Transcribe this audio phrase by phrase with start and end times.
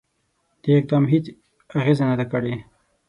[0.61, 1.25] دې اقدام هیڅ
[1.79, 2.53] اغېزه نه ده کړې.